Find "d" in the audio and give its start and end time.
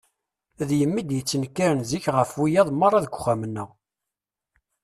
0.67-0.69